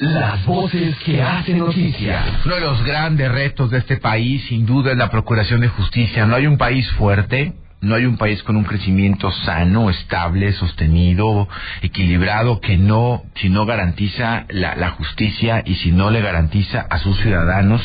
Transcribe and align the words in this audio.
Las 0.00 0.46
voces 0.46 0.96
que 1.04 1.20
hacen 1.20 1.58
noticia. 1.58 2.40
Uno 2.46 2.54
de 2.54 2.60
los 2.62 2.82
grandes 2.84 3.30
retos 3.30 3.70
de 3.70 3.76
este 3.76 3.98
país, 3.98 4.42
sin 4.48 4.64
duda, 4.64 4.92
es 4.92 4.96
la 4.96 5.10
procuración 5.10 5.60
de 5.60 5.68
justicia. 5.68 6.24
No 6.24 6.36
hay 6.36 6.46
un 6.46 6.56
país 6.56 6.90
fuerte 6.92 7.52
no 7.82 7.94
hay 7.94 8.04
un 8.04 8.18
país 8.18 8.42
con 8.42 8.56
un 8.56 8.64
crecimiento 8.64 9.30
sano, 9.30 9.88
estable, 9.88 10.52
sostenido, 10.52 11.48
equilibrado, 11.80 12.60
que 12.60 12.76
no, 12.76 13.22
si 13.36 13.48
no 13.48 13.64
garantiza 13.64 14.44
la, 14.48 14.90
justicia 14.90 15.62
y 15.64 15.76
si 15.76 15.92
no 15.92 16.10
le 16.10 16.20
garantiza 16.20 16.86
a 16.90 16.98
sus 16.98 17.18
ciudadanos 17.20 17.80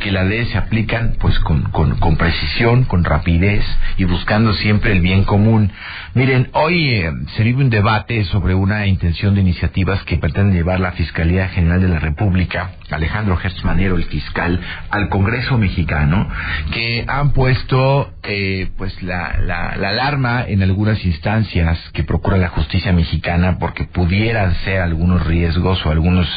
que 0.00 0.12
las 0.12 0.26
leyes 0.26 0.48
se 0.48 0.58
aplican 0.58 1.16
pues 1.18 1.38
con, 1.38 1.62
con, 1.70 2.16
precisión, 2.16 2.84
con 2.84 3.04
rapidez 3.04 3.64
y 3.96 4.04
buscando 4.04 4.52
siempre 4.54 4.92
el 4.92 5.00
bien 5.00 5.24
común. 5.24 5.70
Miren, 6.14 6.50
hoy 6.52 6.90
eh, 6.90 7.12
se 7.36 7.44
vive 7.44 7.62
un 7.62 7.70
debate 7.70 8.24
sobre 8.24 8.54
una 8.54 8.86
intención 8.86 9.34
de 9.34 9.40
iniciativas 9.40 10.02
que 10.02 10.18
pretende 10.18 10.56
llevar 10.56 10.80
la 10.80 10.92
Fiscalía 10.92 11.48
General 11.48 11.80
de 11.80 11.88
la 11.88 12.00
República, 12.00 12.72
Alejandro 12.90 13.36
Gertz 13.36 13.64
Manero, 13.64 13.96
el 13.96 14.04
fiscal, 14.04 14.60
al 14.90 15.08
Congreso 15.08 15.56
mexicano, 15.56 16.28
que 16.72 17.04
han 17.06 17.32
puesto 17.32 18.12
eh, 18.24 18.70
pues 18.76 19.00
la, 19.02 19.37
la, 19.44 19.68
alarma 19.70 20.44
en 20.46 20.62
algunas 20.62 21.04
instancias 21.04 21.78
que 21.92 22.04
procura 22.04 22.36
la 22.36 22.48
justicia 22.48 22.92
mexicana 22.92 23.58
porque 23.58 23.84
pudieran 23.84 24.54
ser 24.64 24.80
algunos 24.80 25.26
riesgos 25.26 25.84
o 25.84 25.90
algunos 25.90 26.28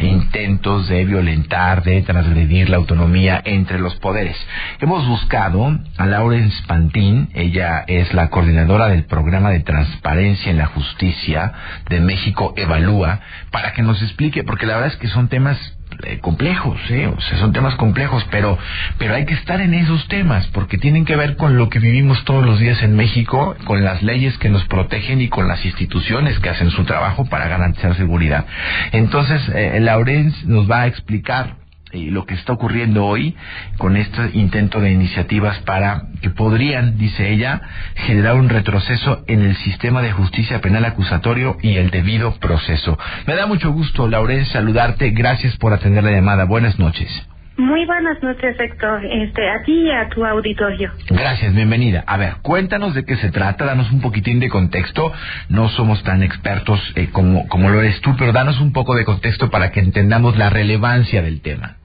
intentos 0.00 0.88
de 0.88 1.04
violentar, 1.04 1.82
de 1.82 2.02
transgredir 2.02 2.68
la 2.68 2.76
autonomía 2.76 3.40
entre 3.44 3.78
los 3.78 3.94
poderes. 3.96 4.36
Hemos 4.80 5.06
buscado 5.06 5.78
a 5.96 6.06
Laurence 6.06 6.62
Pantin, 6.66 7.30
ella 7.34 7.84
es 7.86 8.12
la 8.14 8.28
coordinadora 8.28 8.88
del 8.88 9.04
programa 9.04 9.50
de 9.50 9.60
transparencia 9.60 10.50
en 10.50 10.58
la 10.58 10.66
justicia 10.66 11.52
de 11.88 12.00
México 12.00 12.54
Evalúa, 12.56 13.20
para 13.50 13.72
que 13.72 13.82
nos 13.82 14.02
explique, 14.02 14.44
porque 14.44 14.66
la 14.66 14.74
verdad 14.74 14.92
es 14.92 14.98
que 14.98 15.08
son 15.08 15.28
temas 15.28 15.58
eh, 16.04 16.18
complejos, 16.20 16.78
¿eh? 16.90 17.06
o 17.06 17.20
sea, 17.20 17.38
son 17.38 17.52
temas 17.52 17.74
complejos, 17.76 18.26
pero, 18.30 18.58
pero 18.98 19.14
hay 19.14 19.24
que 19.24 19.34
estar 19.34 19.60
en 19.60 19.74
esos 19.74 20.06
temas, 20.08 20.46
porque 20.48 20.78
tienen 20.78 21.04
que 21.04 21.16
ver 21.16 21.36
con 21.36 21.56
lo 21.56 21.68
que 21.68 21.78
vivimos 21.78 22.24
todos 22.24 22.44
los 22.44 22.58
días 22.58 22.82
en 22.82 22.96
México, 22.96 23.56
con 23.64 23.84
las 23.84 24.02
leyes 24.02 24.36
que 24.38 24.48
nos 24.48 24.64
protegen 24.64 25.20
y 25.20 25.28
con 25.28 25.48
las 25.48 25.64
instituciones 25.64 26.38
que 26.38 26.50
hacen 26.50 26.70
su 26.70 26.84
trabajo 26.84 27.24
para 27.26 27.48
garantizar 27.48 27.96
seguridad. 27.96 28.46
Entonces, 28.92 29.42
eh, 29.54 29.78
Laurence 29.80 30.46
nos 30.46 30.70
va 30.70 30.82
a 30.82 30.86
explicar 30.86 31.61
y 31.92 32.10
lo 32.10 32.26
que 32.26 32.34
está 32.34 32.52
ocurriendo 32.52 33.04
hoy 33.04 33.36
con 33.78 33.96
este 33.96 34.30
intento 34.34 34.80
de 34.80 34.90
iniciativas 34.90 35.58
para 35.60 36.02
que 36.20 36.30
podrían, 36.30 36.98
dice 36.98 37.30
ella, 37.30 37.60
generar 37.94 38.34
un 38.34 38.48
retroceso 38.48 39.24
en 39.26 39.42
el 39.42 39.56
sistema 39.56 40.02
de 40.02 40.12
justicia 40.12 40.60
penal 40.60 40.84
acusatorio 40.84 41.56
y 41.62 41.76
el 41.76 41.90
debido 41.90 42.34
proceso. 42.38 42.98
Me 43.26 43.34
da 43.34 43.46
mucho 43.46 43.72
gusto, 43.72 44.08
Lauren, 44.08 44.44
saludarte. 44.46 45.10
Gracias 45.10 45.56
por 45.56 45.72
atender 45.72 46.04
la 46.04 46.12
llamada. 46.12 46.44
Buenas 46.44 46.78
noches. 46.78 47.10
Muy 47.56 47.84
buenas 47.84 48.22
noches, 48.22 48.58
Héctor. 48.58 49.04
Este, 49.04 49.48
a 49.50 49.62
ti 49.62 49.72
y 49.72 49.90
a 49.90 50.08
tu 50.08 50.24
auditorio. 50.24 50.90
Gracias, 51.10 51.54
bienvenida. 51.54 52.02
A 52.06 52.16
ver, 52.16 52.36
cuéntanos 52.40 52.94
de 52.94 53.04
qué 53.04 53.16
se 53.16 53.30
trata, 53.30 53.66
danos 53.66 53.92
un 53.92 54.00
poquitín 54.00 54.40
de 54.40 54.48
contexto. 54.48 55.12
No 55.50 55.68
somos 55.68 56.02
tan 56.02 56.22
expertos 56.22 56.80
eh, 56.96 57.10
como, 57.12 57.46
como 57.48 57.68
lo 57.68 57.80
eres 57.80 58.00
tú, 58.00 58.16
pero 58.18 58.32
danos 58.32 58.58
un 58.60 58.72
poco 58.72 58.94
de 58.94 59.04
contexto 59.04 59.50
para 59.50 59.70
que 59.70 59.80
entendamos 59.80 60.38
la 60.38 60.48
relevancia 60.48 61.20
del 61.20 61.42
tema. 61.42 61.76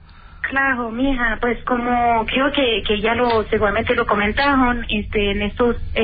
Claro, 0.48 0.90
mija, 0.90 1.36
pues 1.42 1.62
como 1.64 2.24
creo 2.24 2.50
que, 2.52 2.82
que 2.86 3.02
ya 3.02 3.14
lo 3.14 3.44
seguramente 3.50 3.94
lo 3.94 4.06
comentaron 4.06 4.82
este, 4.88 5.32
en 5.32 5.42
estos 5.42 5.76
eh, 5.94 6.00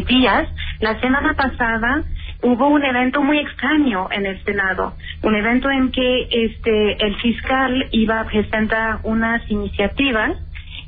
eh, 0.00 0.04
días, 0.06 0.46
la 0.80 1.00
semana 1.00 1.32
pasada 1.32 2.04
hubo 2.42 2.68
un 2.68 2.84
evento 2.84 3.22
muy 3.22 3.38
extraño 3.38 4.08
en 4.10 4.26
el 4.26 4.44
Senado, 4.44 4.92
un 5.22 5.34
evento 5.34 5.70
en 5.70 5.90
que 5.92 6.28
este 6.30 7.06
el 7.06 7.16
fiscal 7.16 7.88
iba 7.92 8.20
a 8.20 8.24
presentar 8.26 8.98
unas 9.02 9.40
iniciativas 9.50 10.36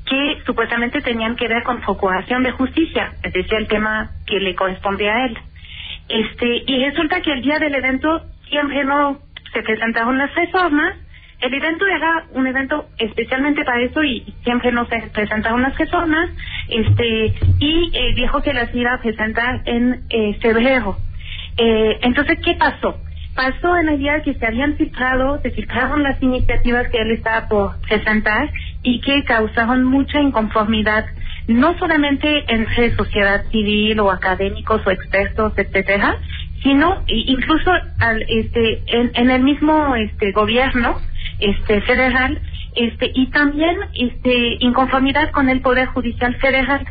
que 0.05 0.43
supuestamente 0.45 1.01
tenían 1.01 1.35
que 1.35 1.49
ver 1.49 1.63
con 1.63 1.81
procuración 1.81 2.43
de 2.43 2.51
justicia, 2.51 3.15
es 3.23 3.33
decir, 3.33 3.55
el 3.55 3.69
tema 3.69 4.11
que 4.27 4.39
le 4.39 4.55
corresponde 4.55 5.09
a 5.09 5.25
él. 5.25 5.39
Este, 6.11 6.63
y 6.67 6.85
resulta 6.85 7.23
que 7.23 7.33
el 7.33 7.41
día 7.41 7.59
del 7.59 7.75
evento 7.75 8.21
siempre 8.51 8.85
no 8.85 9.19
se 9.55 9.63
presentaron 9.63 10.19
las 10.19 10.35
reformas 10.35 10.95
el 11.41 11.55
evento 11.55 11.87
era 11.87 12.25
un 12.33 12.47
evento 12.47 12.87
especialmente 12.99 13.65
para 13.65 13.83
eso 13.83 14.03
y 14.03 14.35
siempre 14.43 14.73
nos 14.73 14.89
presentaron 15.13 15.63
las 15.63 15.75
personas 15.75 16.31
este 16.69 17.35
y 17.59 18.15
dijo 18.15 18.43
que 18.43 18.55
las 18.55 18.75
iba 18.75 18.95
a 18.95 19.01
presentar 19.01 19.63
en 19.67 20.03
eh, 20.09 20.35
febrero. 20.41 20.97
Eh, 21.59 21.99
entonces, 22.03 22.39
¿qué 22.45 22.55
pasó? 22.55 22.99
Pasó 23.35 23.77
en 23.77 23.91
el 23.91 23.99
día 23.99 24.23
que 24.23 24.35
se 24.35 24.47
habían 24.47 24.77
filtrado, 24.77 25.41
se 25.43 25.51
filtraron 25.51 26.03
las 26.03 26.23
iniciativas 26.23 26.89
que 26.89 26.99
él 26.99 27.11
estaba 27.11 27.49
por 27.49 27.81
presentar 27.83 28.51
y 28.83 29.01
que 29.03 29.25
causaron 29.25 29.85
mucha 29.85 30.21
inconformidad, 30.21 31.05
no 31.47 31.79
solamente 31.79 32.45
entre 32.49 32.97
sociedad 32.97 33.45
civil 33.51 34.01
o 34.01 34.11
académicos 34.11 34.81
o 34.87 34.91
expertos, 34.91 35.53
etcétera, 35.57 36.17
sino 36.63 37.03
incluso 37.07 37.71
al, 37.99 38.23
este, 38.29 38.83
en, 38.87 39.11
en 39.15 39.31
el 39.31 39.43
mismo 39.43 39.95
este 39.97 40.33
gobierno 40.33 41.01
este 41.39 41.81
federal 41.83 42.41
este 42.75 43.11
y 43.15 43.27
también 43.29 43.77
este 43.95 44.57
inconformidad 44.61 45.31
con 45.31 45.49
el 45.49 45.61
poder 45.61 45.87
judicial 45.89 46.35
federal. 46.37 46.87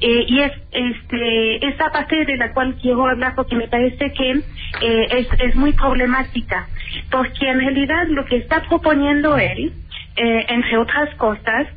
Eh, 0.00 0.24
y 0.26 0.40
es 0.40 0.52
este 0.72 1.66
esa 1.66 1.90
parte 1.90 2.24
de 2.24 2.36
la 2.36 2.52
cual 2.52 2.76
quiero 2.80 3.06
hablar 3.06 3.34
porque 3.36 3.54
me 3.54 3.68
parece 3.68 4.12
que 4.12 4.30
eh, 4.32 5.06
es, 5.10 5.28
es 5.40 5.54
muy 5.54 5.72
problemática. 5.72 6.68
Porque 7.10 7.48
en 7.48 7.60
realidad 7.60 8.06
lo 8.08 8.24
que 8.26 8.36
está 8.36 8.62
proponiendo 8.68 9.38
él 9.38 9.72
eh, 10.16 10.46
entre 10.48 10.76
otras 10.76 11.14
cosas 11.16 11.68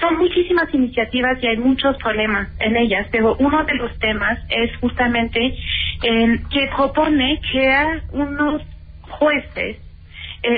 son 0.00 0.18
muchísimas 0.18 0.72
iniciativas 0.74 1.38
y 1.42 1.46
hay 1.46 1.56
muchos 1.56 1.96
problemas 1.98 2.48
en 2.60 2.76
ellas, 2.76 3.06
pero 3.10 3.36
uno 3.38 3.64
de 3.64 3.74
los 3.74 3.98
temas 3.98 4.38
es 4.50 4.76
justamente 4.76 5.56
que 6.00 6.70
propone 6.76 7.40
crear 7.50 8.02
unos 8.12 8.62
jueces, 9.02 9.78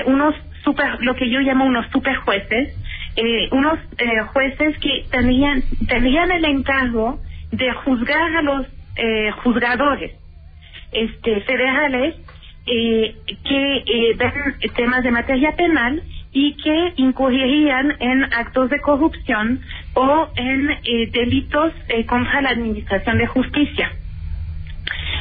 unos 0.05 0.35
super, 0.63 0.97
lo 0.99 1.15
que 1.15 1.29
yo 1.29 1.39
llamo 1.39 1.65
unos 1.65 1.87
super 1.91 2.15
jueces, 2.17 2.75
eh, 3.15 3.49
unos 3.51 3.79
eh, 3.97 4.21
jueces 4.33 4.77
que 4.79 5.05
tenían, 5.11 5.63
tenían 5.87 6.31
el 6.31 6.45
encargo 6.45 7.19
de 7.51 7.71
juzgar 7.73 8.35
a 8.35 8.41
los 8.41 8.65
eh, 8.95 9.31
juzgadores 9.43 10.11
este, 10.91 11.41
federales 11.41 12.15
eh, 12.65 13.15
que 13.43 13.77
eh, 13.77 14.15
ven 14.17 14.73
temas 14.75 15.03
de 15.03 15.11
materia 15.11 15.55
penal 15.55 16.03
y 16.33 16.55
que 16.55 16.93
incurrirían 16.95 17.95
en 17.99 18.23
actos 18.33 18.69
de 18.69 18.79
corrupción 18.79 19.61
o 19.93 20.29
en 20.35 20.67
delitos 21.11 21.73
contra 22.07 22.41
la 22.41 22.49
administración 22.49 23.17
de 23.17 23.27
justicia. 23.27 23.91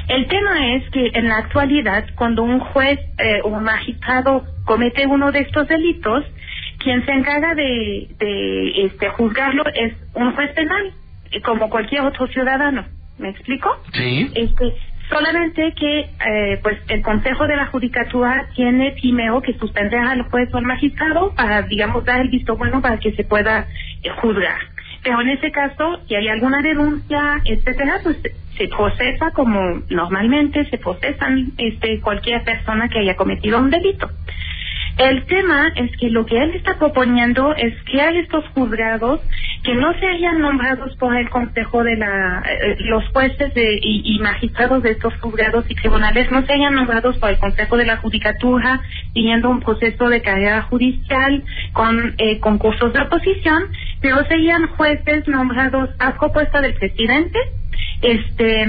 El 0.09 0.27
tema 0.29 0.75
es 0.75 0.89
que 0.91 1.11
en 1.15 1.29
la 1.29 1.39
actualidad, 1.39 2.05
cuando 2.17 2.43
un 2.43 2.61
juez 2.61 3.01
o 3.45 3.49
un 3.49 3.65
magistrado 3.65 4.45
comete 4.65 5.07
uno 5.07 5.33
de 5.33 5.41
estos 5.41 5.69
delitos, 5.69 6.25
quien 6.79 7.05
se 7.05 7.13
encarga 7.13 7.55
de, 7.55 8.09
de 8.19 8.87
este, 8.87 9.09
juzgarlo 9.11 9.65
es 9.75 9.95
un 10.15 10.35
juez 10.35 10.51
penal, 10.53 10.93
como 11.45 11.69
cualquier 11.69 12.03
otro 12.03 12.27
ciudadano. 12.29 12.85
¿Me 13.19 13.29
explico? 13.29 13.69
Sí. 13.93 14.31
Este, 14.35 14.75
solamente 15.11 15.75
que 15.75 16.01
eh, 16.01 16.61
pues 16.63 16.79
el 16.89 17.03
Consejo 17.03 17.47
de 17.47 17.57
la 17.57 17.67
Judicatura 17.67 18.49
tiene 18.55 18.93
primero 18.93 19.43
que 19.43 19.53
suspender 19.55 20.01
al 20.01 20.23
juez 20.23 20.49
o 20.55 20.59
al 20.59 20.65
magistrado 20.65 21.35
para, 21.35 21.63
digamos, 21.63 22.05
dar 22.05 22.21
el 22.21 22.29
visto 22.29 22.57
bueno 22.57 22.81
para 22.81 22.99
que 22.99 23.13
se 23.13 23.25
pueda 23.25 23.67
eh, 24.03 24.11
juzgar. 24.23 24.59
Pero 25.03 25.21
en 25.21 25.31
ese 25.31 25.51
caso, 25.51 26.01
si 26.07 26.15
hay 26.15 26.29
alguna 26.29 26.63
denuncia, 26.63 27.41
etcétera, 27.45 28.01
pues 28.03 28.19
se 28.57 28.69
procesa 28.69 29.31
como 29.31 29.83
normalmente 29.89 30.65
se 30.67 30.79
procesan 30.79 31.53
este 31.57 32.01
cualquier 32.01 32.45
persona 32.45 32.89
que 32.89 32.99
haya 32.99 33.17
cometido 33.17 33.59
un 33.59 33.71
delito. 33.71 34.11
El 35.01 35.25
tema 35.25 35.73
es 35.77 35.97
que 35.97 36.11
lo 36.11 36.27
que 36.27 36.37
él 36.37 36.51
está 36.57 36.79
proponiendo 36.79 37.55
es 37.57 37.73
que 37.85 38.03
hay 38.03 38.19
estos 38.19 38.45
juzgados 38.49 39.23
que 39.65 39.75
no 39.75 39.99
se 39.99 40.07
hayan 40.07 40.43
nombrados 40.43 40.95
por 40.99 41.17
el 41.17 41.31
Consejo 41.31 41.83
de 41.83 41.97
la, 41.97 42.43
eh, 42.47 42.77
los 42.81 43.09
jueces 43.09 43.51
y, 43.57 44.19
magistrados 44.21 44.83
de 44.83 44.91
estos 44.91 45.15
juzgados 45.21 45.65
y 45.71 45.75
tribunales 45.75 46.31
no 46.31 46.45
se 46.45 46.53
hayan 46.53 46.75
nombrados 46.75 47.17
por 47.17 47.31
el 47.31 47.39
Consejo 47.39 47.79
de 47.79 47.87
la 47.87 47.97
Judicatura, 47.97 48.83
siguiendo 49.15 49.49
un 49.49 49.61
proceso 49.61 50.11
de 50.11 50.21
carrera 50.21 50.63
judicial 50.65 51.45
con 51.73 52.15
eh, 52.19 52.39
concursos 52.39 52.93
de 52.93 53.01
oposición, 53.01 53.69
pero 54.03 54.23
serían 54.27 54.67
jueces 54.77 55.27
nombrados 55.29 55.89
a 55.99 56.19
propuesta 56.19 56.61
del 56.61 56.75
presidente, 56.75 57.39
este, 58.03 58.67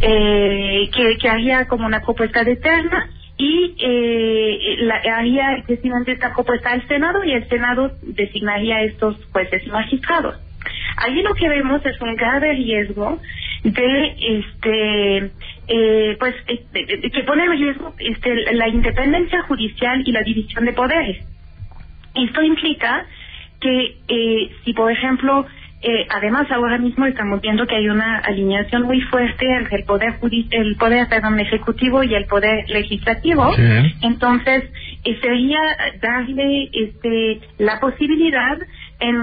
eh, 0.00 0.90
que, 0.90 1.18
que 1.18 1.28
haría 1.28 1.68
como 1.68 1.84
una 1.84 2.00
propuesta 2.00 2.44
de 2.44 2.56
terna 2.56 3.10
y 3.38 3.74
eh, 3.78 4.76
la, 4.80 4.96
haría 5.16 5.56
efectivamente 5.56 6.12
esta 6.12 6.32
propuesta 6.32 6.70
al 6.70 6.86
Senado 6.88 7.22
y 7.24 7.32
el 7.32 7.48
Senado 7.48 7.92
designaría 8.02 8.76
a 8.76 8.82
estos 8.82 9.16
jueces 9.32 9.66
magistrados. 9.68 10.36
Allí 10.96 11.22
lo 11.22 11.34
que 11.34 11.48
vemos 11.48 11.84
es 11.84 12.00
un 12.00 12.16
grave 12.16 12.52
riesgo 12.54 13.20
de 13.62 14.16
este 14.18 15.30
eh, 15.68 16.16
pues 16.18 16.34
este, 16.46 17.10
que 17.10 17.22
pone 17.24 17.44
en 17.44 17.50
riesgo 17.50 17.94
este, 17.98 18.54
la 18.54 18.68
independencia 18.68 19.42
judicial 19.42 20.02
y 20.06 20.12
la 20.12 20.22
división 20.22 20.64
de 20.64 20.72
poderes. 20.72 21.24
Esto 22.14 22.42
implica 22.42 23.06
que 23.60 23.96
eh, 24.08 24.50
si, 24.64 24.72
por 24.72 24.90
ejemplo, 24.90 25.46
eh, 25.82 26.06
además 26.08 26.50
ahora 26.50 26.78
mismo 26.78 27.04
estamos 27.04 27.40
viendo 27.40 27.66
que 27.66 27.76
hay 27.76 27.88
una 27.88 28.18
alineación 28.18 28.84
muy 28.84 29.00
fuerte 29.02 29.46
entre 29.46 29.78
el 29.78 29.84
poder 29.84 30.14
el 30.50 30.76
poder 30.76 31.06
perdón, 31.08 31.38
ejecutivo 31.38 32.02
y 32.02 32.14
el 32.14 32.24
poder 32.24 32.68
legislativo, 32.68 33.52
entonces 34.00 34.64
eh, 35.04 35.18
sería 35.20 35.60
darle 36.00 36.70
este 36.72 37.40
la 37.58 37.78
posibilidad 37.78 38.58
en, 39.00 39.16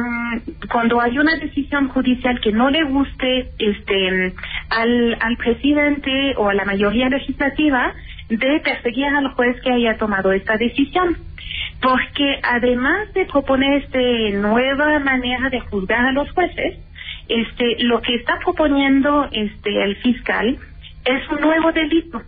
cuando 0.71 1.01
hay 1.01 1.17
una 1.17 1.35
decisión 1.37 1.89
judicial 1.89 2.39
que 2.39 2.51
no 2.51 2.69
le 2.69 2.83
guste 2.83 3.49
este 3.57 4.33
al, 4.69 5.17
al 5.19 5.37
presidente 5.37 6.35
o 6.37 6.49
a 6.49 6.53
la 6.53 6.65
mayoría 6.65 7.09
legislativa 7.09 7.93
de 8.29 8.59
perseguir 8.63 9.07
al 9.07 9.29
juez 9.29 9.59
que 9.61 9.71
haya 9.71 9.97
tomado 9.97 10.31
esta 10.31 10.55
decisión 10.57 11.17
porque 11.83 12.39
además 12.43 13.13
de 13.13 13.25
proponer 13.25 13.83
este 13.83 14.31
nueva 14.31 14.99
manera 14.99 15.49
de 15.49 15.59
juzgar 15.59 16.05
a 16.05 16.11
los 16.13 16.31
jueces, 16.31 16.79
este 17.27 17.83
lo 17.83 18.01
que 18.01 18.15
está 18.15 18.39
proponiendo 18.39 19.27
este 19.31 19.83
el 19.83 19.97
fiscal 19.97 20.57
es 21.03 21.29
un 21.29 21.41
nuevo 21.41 21.73
delito. 21.73 22.21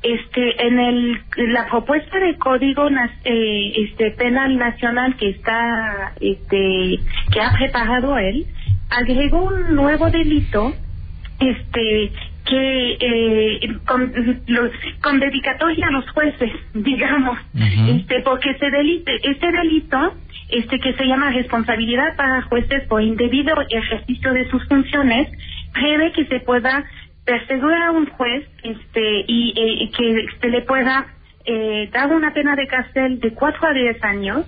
Este 0.00 0.64
en 0.64 0.78
el 0.78 1.20
la 1.36 1.66
propuesta 1.66 2.20
de 2.20 2.38
código 2.38 2.88
eh, 3.24 3.72
este 3.74 4.12
penal 4.12 4.56
nacional 4.56 5.16
que 5.16 5.30
está 5.30 6.12
este 6.20 7.00
que 7.32 7.40
ha 7.40 7.52
preparado 7.58 8.16
él 8.16 8.46
agregó 8.90 9.42
un 9.42 9.74
nuevo 9.74 10.08
delito 10.08 10.72
este 11.40 12.12
que 12.48 12.96
eh, 13.00 13.78
con, 13.86 14.12
con 15.02 15.20
dedicatoria 15.20 15.86
a 15.88 15.90
los 15.90 16.10
jueces, 16.10 16.50
digamos, 16.74 17.38
este 17.54 18.20
porque 18.22 18.50
ese 18.50 18.70
delito, 18.70 19.10
este 19.22 19.52
delito 19.52 20.14
este 20.48 20.78
que 20.80 20.94
se 20.94 21.04
llama 21.04 21.30
responsabilidad 21.30 22.16
para 22.16 22.42
jueces 22.42 22.84
por 22.88 23.02
indebido 23.02 23.54
ejercicio 23.68 24.32
de 24.32 24.48
sus 24.48 24.66
funciones, 24.66 25.28
prevé 25.72 26.12
que 26.12 26.24
se 26.26 26.40
pueda 26.40 26.84
perseguir 27.24 27.74
a 27.74 27.90
un 27.90 28.06
juez 28.06 28.48
este 28.62 29.24
y 29.26 29.52
eh, 29.56 29.90
que 29.96 30.26
se 30.40 30.48
le 30.48 30.62
pueda 30.62 31.06
eh, 31.44 31.88
dar 31.92 32.10
una 32.14 32.32
pena 32.32 32.56
de 32.56 32.66
cárcel 32.66 33.20
de 33.20 33.32
cuatro 33.34 33.68
a 33.68 33.72
diez 33.72 34.02
años, 34.02 34.46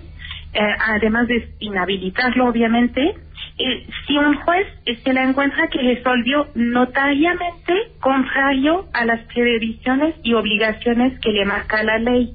eh, 0.53 0.59
además 0.87 1.27
de 1.27 1.49
inhabilitarlo 1.59 2.47
obviamente, 2.47 3.15
eh, 3.57 3.85
si 4.07 4.17
un 4.17 4.35
juez 4.35 4.67
se 5.03 5.13
le 5.13 5.23
encuentra 5.23 5.67
que 5.67 5.81
resolvió 5.81 6.47
notariamente 6.55 7.73
contrario 7.99 8.85
a 8.93 9.05
las 9.05 9.21
previsiones 9.33 10.15
y 10.23 10.33
obligaciones 10.33 11.19
que 11.19 11.31
le 11.31 11.45
marca 11.45 11.83
la 11.83 11.97
ley. 11.97 12.33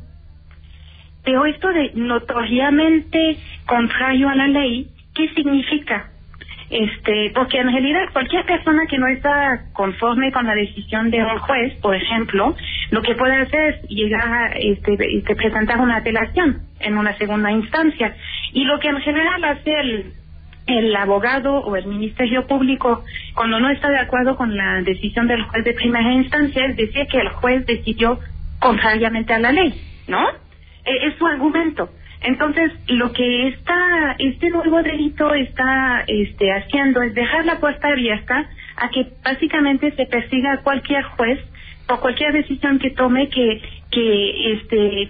Pero 1.25 1.45
esto 1.45 1.69
de 1.69 1.91
notoriamente 1.95 3.37
contrario 3.67 4.29
a 4.29 4.35
la 4.37 4.47
ley, 4.47 4.89
¿qué 5.15 5.29
significa? 5.35 6.11
Este, 6.71 7.31
porque 7.35 7.59
en 7.59 7.71
realidad 7.71 8.09
cualquier 8.12 8.45
persona 8.45 8.87
que 8.89 8.99
no 8.99 9.07
está 9.07 9.67
conforme 9.73 10.33
con 10.33 10.47
la 10.47 10.55
decisión 10.55 11.11
de 11.11 11.23
un 11.23 11.39
juez, 11.39 11.75
por 11.81 11.95
ejemplo, 11.95 12.57
lo 12.91 13.03
que 13.03 13.15
puede 13.15 13.37
hacer 13.37 13.75
es 13.75 13.89
llegar 13.89 14.29
a 14.29 14.49
este, 14.53 14.97
este 15.17 15.37
presentar 15.37 15.81
una 15.81 15.99
apelación 15.99 16.62
en 16.81 16.99
una 16.99 17.17
segunda 17.19 17.51
instancia. 17.53 18.17
Y 18.53 18.65
lo 18.65 18.79
que 18.81 18.89
en 18.89 19.01
general 19.01 19.45
hace 19.45 19.71
el 19.81 20.12
el 20.67 20.95
abogado 20.97 21.61
o 21.61 21.77
el 21.77 21.87
Ministerio 21.87 22.47
Público, 22.47 23.05
cuando 23.35 23.61
no 23.61 23.71
está 23.71 23.89
de 23.89 23.99
acuerdo 23.99 24.37
con 24.37 24.57
la 24.57 24.83
decisión 24.83 25.29
del 25.29 25.43
juez 25.43 25.65
de 25.65 25.75
primera 25.75 26.13
instancia, 26.13 26.67
es 26.67 26.77
decir 26.77 27.07
que 27.07 27.19
el 27.19 27.29
juez 27.29 27.65
decidió 27.67 28.19
contrariamente 28.59 29.33
a 29.33 29.39
la 29.39 29.53
ley, 29.53 29.75
¿no? 30.09 30.29
E, 30.85 31.07
es 31.07 31.17
su 31.19 31.27
argumento. 31.27 31.89
Entonces, 32.23 32.73
lo 32.89 33.13
que 33.13 33.49
está, 33.49 34.17
este 34.19 34.51
nuevo 34.51 34.83
delito 34.83 35.33
está 35.35 36.03
este, 36.07 36.53
haciendo 36.53 37.03
es 37.03 37.15
dejar 37.15 37.45
la 37.45 37.61
puerta 37.61 37.89
abierta 37.89 38.49
a 38.77 38.89
que 38.89 39.07
básicamente 39.23 39.93
se 39.93 40.07
persiga 40.07 40.55
a 40.55 40.62
cualquier 40.62 41.05
juez 41.05 41.39
o 41.89 42.01
cualquier 42.01 42.33
decisión 42.33 42.79
que 42.79 42.91
tome 42.91 43.29
que, 43.29 43.62
que 43.91 44.53
este, 44.55 45.09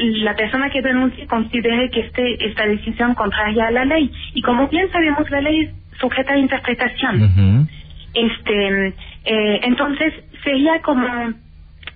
la 0.00 0.34
persona 0.34 0.70
que 0.70 0.82
denuncie 0.82 1.26
considere 1.26 1.90
que 1.90 2.00
este 2.00 2.46
esta 2.46 2.66
decisión 2.66 3.14
contraria 3.14 3.68
a 3.68 3.70
la 3.70 3.84
ley. 3.84 4.10
Y 4.34 4.42
como 4.42 4.68
bien 4.68 4.90
sabemos 4.90 5.30
la 5.30 5.40
ley 5.40 5.60
es 5.60 5.98
sujeta 6.00 6.32
a 6.32 6.38
interpretación. 6.38 7.68
Este 8.14 8.94
eh, 9.24 9.60
entonces 9.62 10.14
sería 10.42 10.80
como 10.82 11.06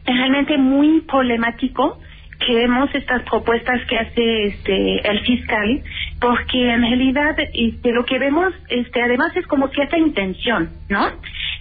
realmente 0.05 0.59
muy 0.59 1.01
problemático 1.03 1.99
que 2.47 2.55
vemos 2.55 2.95
estas 2.95 3.23
propuestas 3.23 3.81
que 3.89 3.99
hace 3.99 4.45
este 4.47 5.09
el 5.09 5.21
fiscal 5.21 5.83
porque 6.21 6.71
en 6.71 6.83
realidad 6.83 7.37
este 7.55 7.93
lo 7.93 8.05
que 8.05 8.19
vemos 8.19 8.53
este 8.69 9.03
además 9.03 9.35
es 9.37 9.47
como 9.47 9.69
cierta 9.69 9.97
intención 9.97 10.71
no 10.89 11.07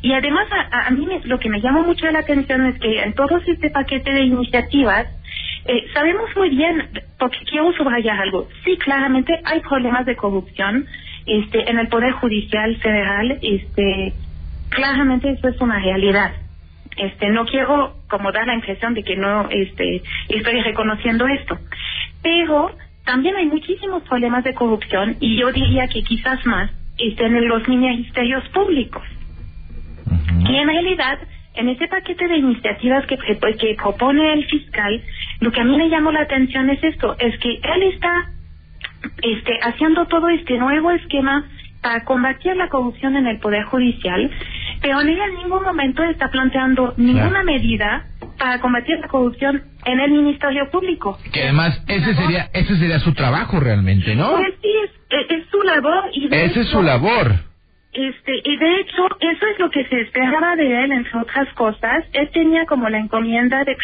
y 0.01 0.13
además 0.13 0.47
a, 0.51 0.87
a 0.87 0.91
mí 0.91 1.07
lo 1.23 1.39
que 1.39 1.49
me 1.49 1.61
llama 1.61 1.83
mucho 1.83 2.05
la 2.11 2.19
atención 2.19 2.65
es 2.65 2.79
que 2.79 3.01
en 3.01 3.13
todo 3.13 3.39
este 3.45 3.69
paquete 3.69 4.13
de 4.13 4.21
iniciativas 4.23 5.07
eh, 5.65 5.85
sabemos 5.93 6.29
muy 6.35 6.49
bien, 6.49 6.89
porque 7.17 7.39
quiero 7.49 7.71
subrayar 7.73 8.19
algo, 8.19 8.49
sí, 8.65 8.77
claramente 8.77 9.39
hay 9.45 9.61
problemas 9.61 10.05
de 10.05 10.15
corrupción 10.15 10.85
este, 11.25 11.69
en 11.69 11.79
el 11.79 11.87
Poder 11.87 12.11
Judicial 12.13 12.75
Federal, 12.77 13.39
este, 13.41 14.13
claramente 14.69 15.29
eso 15.29 15.47
es 15.47 15.61
una 15.61 15.79
realidad. 15.79 16.33
Este, 16.97 17.29
no 17.29 17.45
quiero 17.45 17.95
como 18.09 18.31
dar 18.31 18.45
la 18.45 18.55
impresión 18.55 18.93
de 18.93 19.03
que 19.03 19.15
no 19.15 19.49
este, 19.49 20.03
estoy 20.29 20.61
reconociendo 20.61 21.25
esto, 21.27 21.57
pero 22.21 22.71
también 23.05 23.35
hay 23.35 23.45
muchísimos 23.45 24.03
problemas 24.03 24.43
de 24.43 24.53
corrupción 24.53 25.17
y 25.19 25.37
yo 25.39 25.51
diría 25.51 25.87
que 25.87 26.03
quizás 26.03 26.45
más 26.45 26.71
estén 26.99 27.35
en 27.35 27.47
los 27.47 27.67
ministerios 27.67 28.47
públicos. 28.49 29.03
Y 30.47 30.55
en 30.55 30.67
realidad 30.67 31.19
en 31.55 31.69
ese 31.69 31.87
paquete 31.87 32.27
de 32.27 32.37
iniciativas 32.37 33.05
que, 33.05 33.17
que 33.17 33.75
propone 33.75 34.33
el 34.33 34.45
fiscal, 34.45 35.01
lo 35.39 35.51
que 35.51 35.61
a 35.61 35.63
mí 35.63 35.77
me 35.77 35.89
llamó 35.89 36.11
la 36.11 36.21
atención 36.21 36.69
es 36.69 36.83
esto, 36.83 37.15
es 37.19 37.37
que 37.39 37.49
él 37.49 37.83
está 37.93 38.31
este, 39.21 39.59
haciendo 39.61 40.05
todo 40.07 40.29
este 40.29 40.57
nuevo 40.57 40.91
esquema 40.91 41.45
para 41.81 42.05
combatir 42.05 42.55
la 42.55 42.69
corrupción 42.69 43.17
en 43.17 43.27
el 43.27 43.39
Poder 43.39 43.65
Judicial, 43.65 44.31
pero 44.81 45.01
en 45.01 45.09
en 45.09 45.35
ningún 45.35 45.63
momento 45.63 46.03
está 46.03 46.29
planteando 46.29 46.93
ninguna 46.97 47.43
medida 47.43 48.05
para 48.39 48.59
combatir 48.59 48.99
la 48.99 49.07
corrupción 49.07 49.63
en 49.85 49.99
el 49.99 50.11
Ministerio 50.11 50.69
Público. 50.71 51.17
Que 51.31 51.43
además 51.43 51.83
ese 51.87 52.15
sería 52.15 52.49
ese 52.53 52.77
sería 52.77 52.99
su 52.99 53.13
trabajo 53.13 53.59
realmente, 53.59 54.15
¿no? 54.15 54.31
Pues 54.31 54.53
sí, 54.61 54.69
es, 55.09 55.45
su 55.51 55.61
labor. 55.61 56.05
Y 56.13 56.25
Esa 56.33 56.61
es 56.61 56.67
su 56.69 56.81
labor. 56.81 57.52
Este, 57.93 58.41
y 58.43 58.57
de 58.57 58.79
hecho, 58.79 59.07
eso 59.19 59.45
es 59.47 59.59
lo 59.59 59.69
que 59.69 59.85
se 59.85 60.01
esperaba 60.01 60.55
de 60.55 60.83
él, 60.83 60.91
entre 60.91 61.19
otras 61.19 61.53
cosas. 61.53 62.05
Él 62.13 62.29
tenía 62.33 62.65
como 62.65 62.89
la 62.89 62.97
encomienda 62.97 63.63
de, 63.63 63.75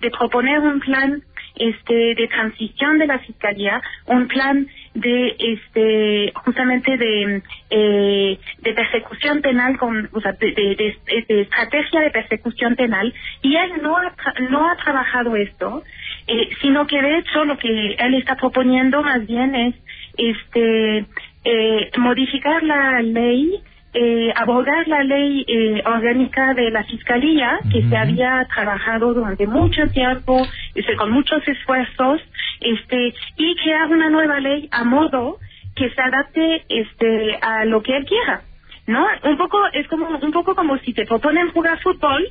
de 0.00 0.10
proponer 0.10 0.60
un 0.60 0.80
plan 0.80 1.22
este, 1.56 2.14
de 2.14 2.28
transición 2.28 2.98
de 2.98 3.06
la 3.06 3.18
fiscalía, 3.18 3.82
un 4.06 4.28
plan 4.28 4.68
de, 4.94 5.36
este, 5.38 6.32
justamente 6.44 6.96
de, 6.96 7.42
eh, 7.70 8.38
de 8.58 8.72
persecución 8.74 9.40
penal, 9.40 9.78
con, 9.78 10.08
o 10.12 10.20
sea, 10.20 10.32
de, 10.32 10.52
de, 10.52 11.40
estrategia 11.40 12.00
de 12.00 12.10
persecución 12.10 12.76
penal, 12.76 13.12
y 13.42 13.56
él 13.56 13.72
no 13.82 13.96
ha, 13.96 14.14
no 14.50 14.68
ha 14.70 14.76
trabajado 14.76 15.34
esto, 15.36 15.82
eh, 16.26 16.50
sino 16.60 16.86
que 16.86 17.00
de 17.00 17.18
hecho 17.18 17.44
lo 17.44 17.58
que 17.58 17.94
él 17.98 18.14
está 18.14 18.36
proponiendo 18.36 19.02
más 19.02 19.26
bien 19.26 19.54
es, 19.54 19.74
este, 20.18 21.04
eh, 21.48 21.90
modificar 21.96 22.60
la 22.64 23.00
ley, 23.02 23.62
eh, 23.94 24.32
abogar 24.34 24.88
la 24.88 25.04
ley 25.04 25.44
eh, 25.46 25.80
orgánica 25.86 26.54
de 26.54 26.72
la 26.72 26.82
Fiscalía, 26.82 27.60
que 27.70 27.88
se 27.88 27.96
había 27.96 28.44
trabajado 28.52 29.14
durante 29.14 29.46
mucho 29.46 29.86
tiempo, 29.92 30.44
este, 30.74 30.96
con 30.96 31.12
muchos 31.12 31.46
esfuerzos, 31.46 32.20
este, 32.60 33.14
y 33.36 33.54
crear 33.62 33.86
una 33.92 34.10
nueva 34.10 34.40
ley 34.40 34.68
a 34.72 34.82
modo 34.82 35.38
que 35.76 35.88
se 35.90 36.00
adapte 36.00 36.64
este, 36.68 37.38
a 37.40 37.64
lo 37.64 37.80
que 37.80 37.96
él 37.96 38.04
quiera. 38.04 38.42
¿No? 38.88 39.06
Un 39.22 39.36
poco, 39.36 39.58
es 39.72 39.86
como, 39.88 40.08
un 40.08 40.32
poco 40.32 40.54
como 40.54 40.78
si 40.78 40.92
te 40.92 41.06
proponen 41.06 41.50
jugar 41.50 41.80
fútbol, 41.80 42.24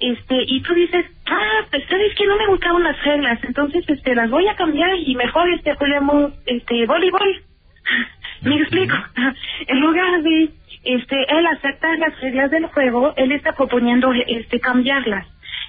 este 0.00 0.44
y 0.46 0.62
tú 0.62 0.74
dices 0.74 1.04
ah 1.26 1.60
pues 1.70 1.84
sabes 1.88 2.14
que 2.16 2.26
no 2.26 2.36
me 2.36 2.46
gustaron 2.46 2.82
las 2.82 3.00
reglas 3.04 3.38
entonces 3.44 3.84
este 3.86 4.14
las 4.14 4.30
voy 4.30 4.48
a 4.48 4.56
cambiar 4.56 4.96
y 4.96 5.14
mejor 5.14 5.46
este 5.50 5.74
juguemos 5.74 6.32
este 6.46 6.86
voleibol 6.86 7.42
me 8.42 8.56
explico. 8.56 8.96
En 9.66 9.80
lugar 9.80 10.22
de 10.22 10.50
este 10.84 11.38
él 11.38 11.46
aceptar 11.46 11.98
las 11.98 12.18
reglas 12.20 12.50
del 12.50 12.66
juego, 12.66 13.14
él 13.16 13.32
está 13.32 13.52
proponiendo 13.52 14.12
este 14.12 14.60
cambiarlas. 14.60 15.26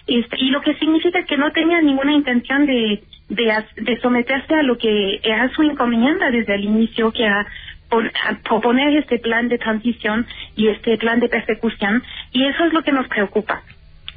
Este, 0.07 0.37
y 0.39 0.49
lo 0.49 0.61
que 0.61 0.75
significa 0.75 1.23
que 1.25 1.37
no 1.37 1.51
tenía 1.51 1.81
ninguna 1.81 2.13
intención 2.13 2.65
de, 2.65 3.03
de, 3.29 3.99
someterse 4.01 4.55
a 4.55 4.63
lo 4.63 4.77
que 4.77 5.19
era 5.23 5.49
su 5.49 5.61
encomienda 5.61 6.31
desde 6.31 6.55
el 6.55 6.65
inicio, 6.65 7.11
que 7.11 7.23
era 7.23 7.45
proponer 8.43 8.97
este 8.97 9.19
plan 9.19 9.47
de 9.49 9.57
transición 9.57 10.25
y 10.55 10.69
este 10.69 10.97
plan 10.97 11.19
de 11.19 11.29
persecución, 11.29 12.03
y 12.31 12.45
eso 12.45 12.65
es 12.65 12.73
lo 12.73 12.83
que 12.83 12.91
nos 12.91 13.07
preocupa. 13.07 13.61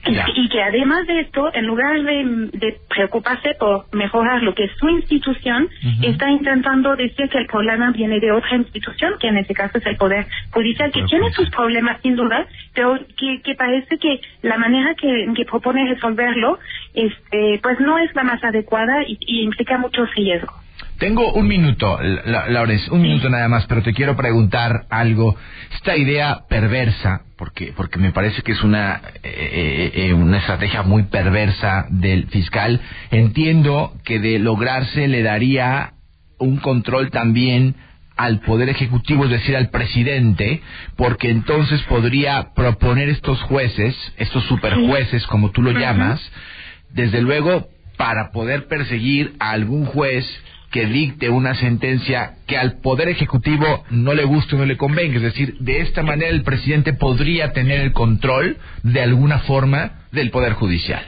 Y, 0.07 0.49
que 0.49 0.63
además 0.63 1.07
de 1.07 1.21
esto, 1.21 1.51
en 1.55 1.67
lugar 1.67 2.03
de, 2.03 2.77
preocuparse 2.89 3.55
por 3.59 3.87
mejorar 3.93 4.43
lo 4.43 4.55
que 4.55 4.65
es 4.65 4.73
su 4.79 4.89
institución, 4.89 5.69
está 6.03 6.31
intentando 6.31 6.95
decir 6.97 7.29
que 7.29 7.39
el 7.39 7.47
problema 7.47 7.91
viene 7.91 8.21
de 8.21 8.33
otra 8.33 8.57
institución, 8.57 9.15
que 9.19 9.29
en 9.29 9.39
este 9.39 9.55
caso 9.55 9.79
es 9.79 9.87
el 9.87 9.97
Poder 9.97 10.27
Judicial, 10.51 10.93
que 10.93 11.05
tiene 11.05 11.31
sus 11.33 11.49
problemas 11.51 12.01
sin 12.03 12.17
duda, 12.17 12.47
pero 12.75 12.99
que, 13.17 13.55
parece 13.57 13.99
que 13.99 14.21
la 14.43 14.59
manera 14.59 14.95
que, 14.95 15.45
propone 15.45 15.87
resolverlo 15.89 16.59
este, 16.95 17.61
pues 17.63 17.79
no 17.81 17.99
es 17.99 18.15
la 18.15 18.25
más 18.25 18.43
adecuada 18.43 19.03
y, 19.07 19.19
y 19.21 19.43
implica 19.43 19.79
mucho 19.79 20.05
riesgo. 20.07 20.64
Tengo 20.99 21.33
un 21.33 21.49
minuto, 21.49 21.99
Laurence, 22.25 22.91
un 22.91 23.03
minuto 23.03 23.29
nada 23.29 23.49
más, 23.49 23.67
pero 23.67 23.83
te 23.83 23.93
quiero 23.93 24.17
preguntar 24.17 24.87
algo. 24.91 25.37
Esta 25.75 25.97
idea 25.97 26.43
perversa, 26.49 27.23
porque 27.37 27.73
porque 27.77 27.99
me 27.99 28.13
parece 28.13 28.43
que 28.43 28.53
es 28.53 28.63
una 28.63 29.03
eh, 29.23 29.93
eh, 29.93 30.13
una 30.13 30.39
estrategia 30.39 30.83
muy 30.83 31.05
perversa 31.05 31.87
del 31.91 32.29
fiscal. 32.29 32.81
Entiendo 33.11 33.93
que 34.05 34.21
de 34.21 34.39
lograrse 34.39 35.09
le 35.09 35.23
daría 35.23 35.95
un 36.39 36.59
control 36.59 37.11
también 37.11 37.75
al 38.17 38.41
poder 38.41 38.69
ejecutivo, 38.69 39.25
es 39.25 39.31
decir, 39.31 39.57
al 39.57 39.71
presidente, 39.71 40.63
porque 40.97 41.31
entonces 41.31 41.83
podría 41.83 42.53
proponer 42.55 43.09
estos 43.09 43.43
jueces, 43.43 43.97
estos 44.17 44.45
superjueces, 44.45 45.27
como 45.27 45.51
tú 45.51 45.63
lo 45.63 45.73
llamas, 45.73 46.21
desde 46.91 47.21
luego 47.21 47.69
para 47.97 48.31
poder 48.31 48.69
perseguir 48.69 49.35
a 49.41 49.51
algún 49.51 49.87
juez 49.87 50.25
que 50.75 50.87
dicte 50.87 51.31
una 51.31 51.55
sentencia 51.55 52.33
que 52.49 52.59
al 52.59 52.81
Poder 52.81 53.09
Ejecutivo 53.09 53.85
no 53.91 54.13
le 54.13 54.25
guste 54.25 54.57
o 54.57 54.59
no 54.59 54.67
le 54.67 54.77
convenga. 54.77 55.19
Es 55.19 55.23
decir, 55.23 55.55
de 55.61 55.83
esta 55.83 56.03
manera 56.03 56.33
el 56.33 56.43
presidente 56.43 56.93
podría 56.93 57.53
tener 57.53 57.79
el 57.79 57.93
control 57.93 58.57
de 58.83 59.01
alguna 59.01 59.39
forma 59.39 60.01
del 60.11 60.33
Poder 60.33 60.55
Judicial. 60.55 61.01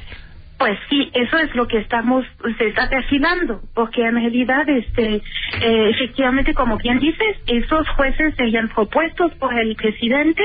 Pues 0.56 0.78
sí, 0.88 1.10
eso 1.14 1.36
es 1.38 1.52
lo 1.56 1.66
que 1.66 1.78
estamos, 1.78 2.24
se 2.58 2.68
está 2.68 2.88
perfilando, 2.88 3.60
porque 3.74 4.06
en 4.06 4.14
realidad, 4.14 4.68
este, 4.68 5.16
eh, 5.16 5.90
efectivamente, 5.90 6.54
como 6.54 6.78
bien 6.78 7.00
dices, 7.00 7.36
esos 7.48 7.88
jueces 7.96 8.36
serían 8.36 8.68
propuestos 8.68 9.34
por 9.34 9.52
el 9.52 9.74
presidente 9.74 10.44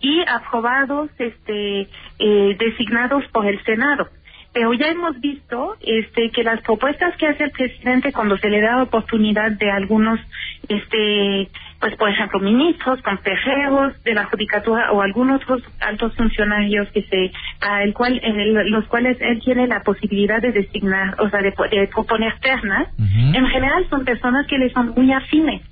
y 0.00 0.22
aprobados, 0.26 1.10
este, 1.18 1.88
eh, 2.18 2.56
designados 2.58 3.22
por 3.32 3.44
el 3.46 3.62
Senado 3.64 4.08
pero 4.52 4.74
ya 4.74 4.88
hemos 4.88 5.18
visto 5.20 5.76
este 5.80 6.30
que 6.30 6.42
las 6.42 6.60
propuestas 6.62 7.16
que 7.16 7.26
hace 7.26 7.44
el 7.44 7.50
presidente 7.50 8.12
cuando 8.12 8.36
se 8.36 8.50
le 8.50 8.60
da 8.60 8.82
oportunidad 8.82 9.52
de 9.52 9.70
algunos 9.70 10.20
este 10.68 11.48
pues 11.80 11.96
por 11.96 12.10
ejemplo 12.10 12.38
ministros 12.38 13.00
consejeros 13.02 14.00
de 14.04 14.14
la 14.14 14.24
judicatura 14.26 14.92
o 14.92 15.00
algunos 15.00 15.42
otros 15.42 15.62
altos 15.80 16.14
funcionarios 16.16 16.88
que 16.92 17.02
se 17.02 17.32
a 17.60 17.82
el 17.82 17.94
cual 17.94 18.20
en 18.22 18.70
los 18.70 18.86
cuales 18.86 19.16
él 19.20 19.40
tiene 19.42 19.66
la 19.66 19.82
posibilidad 19.82 20.40
de 20.40 20.52
designar 20.52 21.16
o 21.20 21.30
sea 21.30 21.40
de, 21.40 21.52
proponer 21.88 22.38
ternas 22.40 22.88
en 22.98 23.46
general 23.46 23.86
son 23.88 24.04
personas 24.04 24.46
que 24.46 24.58
le 24.58 24.70
son 24.70 24.90
muy 24.96 25.12
afines. 25.12 25.62